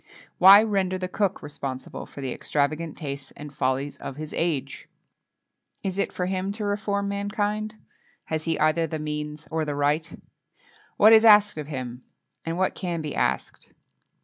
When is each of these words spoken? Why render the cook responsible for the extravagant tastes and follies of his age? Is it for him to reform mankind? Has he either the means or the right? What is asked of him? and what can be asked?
Why 0.39 0.63
render 0.63 0.97
the 0.97 1.07
cook 1.07 1.43
responsible 1.43 2.07
for 2.07 2.21
the 2.21 2.31
extravagant 2.31 2.97
tastes 2.97 3.29
and 3.37 3.53
follies 3.53 3.97
of 3.97 4.15
his 4.15 4.33
age? 4.33 4.89
Is 5.83 5.99
it 5.99 6.11
for 6.11 6.25
him 6.25 6.51
to 6.53 6.65
reform 6.65 7.07
mankind? 7.07 7.75
Has 8.23 8.45
he 8.45 8.59
either 8.59 8.87
the 8.87 8.97
means 8.97 9.47
or 9.51 9.63
the 9.63 9.75
right? 9.75 10.19
What 10.97 11.13
is 11.13 11.23
asked 11.23 11.59
of 11.59 11.67
him? 11.67 12.01
and 12.43 12.57
what 12.57 12.73
can 12.73 13.03
be 13.03 13.13
asked? 13.13 13.73